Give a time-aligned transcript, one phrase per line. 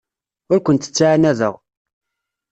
[0.51, 1.55] Ur kent-ttɛanadeɣ.